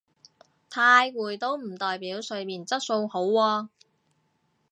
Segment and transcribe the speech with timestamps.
[0.67, 3.67] 太攰都唔代表睡眠質素好喎